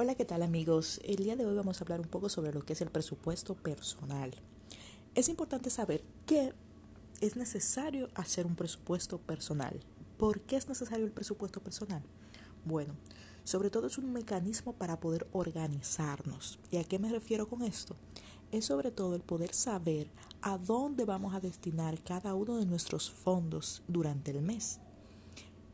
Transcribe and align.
Hola, 0.00 0.14
¿qué 0.14 0.24
tal 0.24 0.44
amigos? 0.44 1.00
El 1.02 1.24
día 1.24 1.34
de 1.34 1.44
hoy 1.44 1.56
vamos 1.56 1.80
a 1.80 1.84
hablar 1.84 1.98
un 1.98 2.06
poco 2.06 2.28
sobre 2.28 2.52
lo 2.52 2.64
que 2.64 2.74
es 2.74 2.80
el 2.80 2.88
presupuesto 2.88 3.56
personal. 3.56 4.32
Es 5.16 5.28
importante 5.28 5.70
saber 5.70 6.04
que 6.24 6.52
es 7.20 7.34
necesario 7.34 8.08
hacer 8.14 8.46
un 8.46 8.54
presupuesto 8.54 9.18
personal. 9.18 9.80
¿Por 10.16 10.40
qué 10.42 10.54
es 10.54 10.68
necesario 10.68 11.04
el 11.04 11.10
presupuesto 11.10 11.58
personal? 11.58 12.00
Bueno, 12.64 12.94
sobre 13.42 13.70
todo 13.70 13.88
es 13.88 13.98
un 13.98 14.12
mecanismo 14.12 14.72
para 14.72 15.00
poder 15.00 15.26
organizarnos. 15.32 16.60
¿Y 16.70 16.76
a 16.76 16.84
qué 16.84 17.00
me 17.00 17.10
refiero 17.10 17.48
con 17.48 17.64
esto? 17.64 17.96
Es 18.52 18.66
sobre 18.66 18.92
todo 18.92 19.16
el 19.16 19.22
poder 19.22 19.52
saber 19.52 20.06
a 20.42 20.58
dónde 20.58 21.06
vamos 21.06 21.34
a 21.34 21.40
destinar 21.40 22.00
cada 22.04 22.36
uno 22.36 22.58
de 22.58 22.66
nuestros 22.66 23.10
fondos 23.10 23.82
durante 23.88 24.30
el 24.30 24.42
mes. 24.42 24.78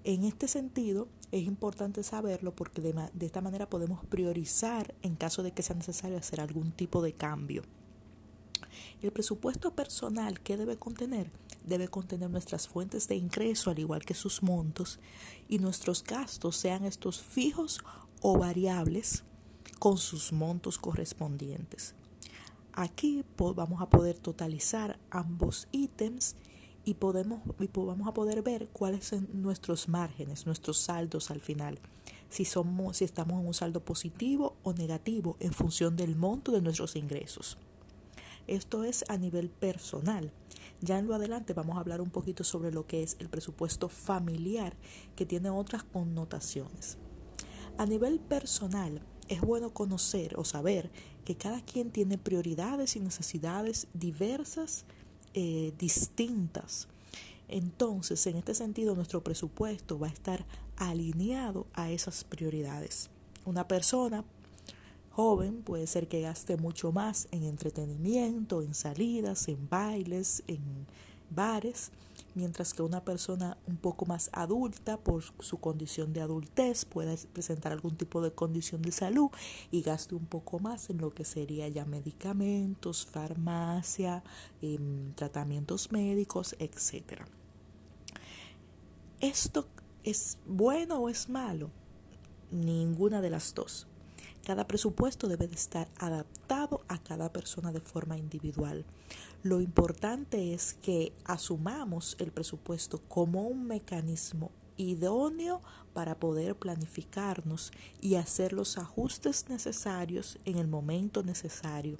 En 0.02 0.24
este 0.24 0.48
sentido, 0.48 1.08
es 1.34 1.48
importante 1.48 2.04
saberlo 2.04 2.54
porque 2.54 2.80
de, 2.80 2.92
de, 3.12 3.26
esta 3.26 3.40
manera 3.40 3.68
podemos 3.68 4.04
priorizar 4.06 4.94
en 5.02 5.16
caso 5.16 5.42
de 5.42 5.50
que 5.50 5.64
sea 5.64 5.74
necesario 5.74 6.16
hacer 6.16 6.40
algún 6.40 6.70
tipo 6.70 7.02
de 7.02 7.12
cambio. 7.12 7.64
El 9.02 9.10
presupuesto 9.10 9.72
personal 9.72 10.38
que 10.40 10.56
debe 10.56 10.76
contener 10.76 11.30
debe 11.66 11.88
contener 11.88 12.30
nuestras 12.30 12.68
fuentes 12.68 13.08
de 13.08 13.16
ingreso 13.16 13.70
al 13.70 13.80
igual 13.80 14.04
que 14.04 14.14
sus 14.14 14.44
montos 14.44 15.00
y 15.48 15.58
nuestros 15.58 16.04
gastos 16.04 16.56
sean 16.56 16.84
estos 16.84 17.20
fijos 17.20 17.80
o 18.20 18.38
variables 18.38 19.24
con 19.80 19.98
sus 19.98 20.32
montos 20.32 20.78
correspondientes. 20.78 21.94
Aquí 22.74 23.24
vamos 23.36 23.82
a 23.82 23.90
poder 23.90 24.18
totalizar 24.18 25.00
ambos 25.10 25.66
ítems 25.72 26.36
y 26.84 26.94
podemos 26.94 27.40
y 27.60 27.68
vamos 27.74 28.08
a 28.08 28.14
poder 28.14 28.42
ver 28.42 28.68
cuáles 28.68 29.06
son 29.06 29.28
nuestros 29.32 29.88
márgenes, 29.88 30.46
nuestros 30.46 30.78
saldos 30.78 31.30
al 31.30 31.40
final. 31.40 31.78
Si 32.28 32.44
somos 32.44 32.98
si 32.98 33.04
estamos 33.04 33.40
en 33.40 33.46
un 33.46 33.54
saldo 33.54 33.80
positivo 33.84 34.56
o 34.62 34.72
negativo 34.72 35.36
en 35.40 35.52
función 35.52 35.96
del 35.96 36.16
monto 36.16 36.52
de 36.52 36.60
nuestros 36.60 36.96
ingresos. 36.96 37.58
Esto 38.46 38.84
es 38.84 39.04
a 39.08 39.16
nivel 39.16 39.48
personal. 39.48 40.30
Ya 40.80 40.98
en 40.98 41.06
lo 41.06 41.14
adelante 41.14 41.54
vamos 41.54 41.76
a 41.76 41.80
hablar 41.80 42.00
un 42.00 42.10
poquito 42.10 42.44
sobre 42.44 42.72
lo 42.72 42.86
que 42.86 43.02
es 43.02 43.16
el 43.18 43.30
presupuesto 43.30 43.88
familiar, 43.88 44.74
que 45.16 45.24
tiene 45.24 45.48
otras 45.48 45.84
connotaciones. 45.84 46.98
A 47.78 47.86
nivel 47.86 48.20
personal, 48.20 49.00
es 49.28 49.40
bueno 49.40 49.72
conocer 49.72 50.38
o 50.38 50.44
saber 50.44 50.90
que 51.24 51.36
cada 51.36 51.62
quien 51.62 51.90
tiene 51.90 52.18
prioridades 52.18 52.96
y 52.96 53.00
necesidades 53.00 53.86
diversas 53.94 54.84
eh, 55.34 55.72
distintas. 55.78 56.88
Entonces, 57.48 58.26
en 58.26 58.36
este 58.36 58.54
sentido, 58.54 58.94
nuestro 58.94 59.22
presupuesto 59.22 59.98
va 59.98 60.06
a 60.06 60.12
estar 60.12 60.46
alineado 60.76 61.66
a 61.74 61.90
esas 61.90 62.24
prioridades. 62.24 63.10
Una 63.44 63.68
persona 63.68 64.24
joven 65.10 65.62
puede 65.62 65.86
ser 65.86 66.08
que 66.08 66.22
gaste 66.22 66.56
mucho 66.56 66.90
más 66.90 67.28
en 67.30 67.44
entretenimiento, 67.44 68.62
en 68.62 68.74
salidas, 68.74 69.48
en 69.48 69.68
bailes, 69.68 70.42
en 70.46 70.86
bares, 71.30 71.90
mientras 72.34 72.74
que 72.74 72.82
una 72.82 73.04
persona 73.04 73.56
un 73.66 73.76
poco 73.76 74.06
más 74.06 74.30
adulta 74.32 74.96
por 74.98 75.22
su 75.40 75.58
condición 75.58 76.12
de 76.12 76.20
adultez 76.20 76.84
puede 76.84 77.16
presentar 77.32 77.72
algún 77.72 77.96
tipo 77.96 78.20
de 78.22 78.32
condición 78.32 78.82
de 78.82 78.92
salud 78.92 79.30
y 79.70 79.82
gaste 79.82 80.14
un 80.14 80.26
poco 80.26 80.58
más 80.58 80.90
en 80.90 80.98
lo 80.98 81.10
que 81.10 81.24
sería 81.24 81.68
ya 81.68 81.84
medicamentos, 81.84 83.06
farmacia, 83.06 84.22
em, 84.62 85.12
tratamientos 85.14 85.92
médicos, 85.92 86.56
etc. 86.58 87.22
¿Esto 89.20 89.68
es 90.02 90.38
bueno 90.46 90.98
o 90.98 91.08
es 91.08 91.28
malo? 91.28 91.70
Ninguna 92.50 93.20
de 93.20 93.30
las 93.30 93.54
dos. 93.54 93.86
Cada 94.44 94.66
presupuesto 94.66 95.26
debe 95.26 95.48
de 95.48 95.54
estar 95.54 95.88
adaptado 95.98 96.82
a 96.88 96.98
cada 96.98 97.32
persona 97.32 97.72
de 97.72 97.80
forma 97.80 98.18
individual. 98.18 98.84
Lo 99.42 99.62
importante 99.62 100.52
es 100.52 100.74
que 100.74 101.14
asumamos 101.24 102.16
el 102.18 102.30
presupuesto 102.30 103.00
como 103.08 103.48
un 103.48 103.66
mecanismo 103.66 104.50
idóneo 104.76 105.62
para 105.94 106.18
poder 106.18 106.56
planificarnos 106.56 107.72
y 108.02 108.16
hacer 108.16 108.52
los 108.52 108.76
ajustes 108.76 109.48
necesarios 109.48 110.38
en 110.44 110.58
el 110.58 110.68
momento 110.68 111.22
necesario 111.22 111.96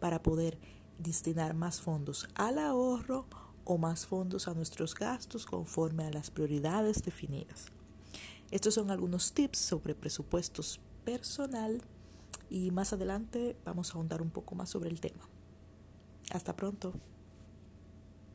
para 0.00 0.22
poder 0.22 0.58
destinar 0.98 1.54
más 1.54 1.80
fondos 1.80 2.28
al 2.34 2.58
ahorro 2.58 3.26
o 3.64 3.78
más 3.78 4.06
fondos 4.06 4.48
a 4.48 4.54
nuestros 4.54 4.94
gastos 4.94 5.46
conforme 5.46 6.04
a 6.04 6.10
las 6.10 6.30
prioridades 6.30 7.02
definidas. 7.02 7.75
Estos 8.50 8.74
son 8.74 8.90
algunos 8.90 9.32
tips 9.32 9.58
sobre 9.58 9.94
presupuestos 9.94 10.80
personal 11.04 11.82
y 12.48 12.70
más 12.70 12.92
adelante 12.92 13.56
vamos 13.64 13.90
a 13.90 13.94
ahondar 13.94 14.22
un 14.22 14.30
poco 14.30 14.54
más 14.54 14.70
sobre 14.70 14.90
el 14.90 15.00
tema. 15.00 15.28
Hasta 16.30 16.54
pronto. 16.54 16.94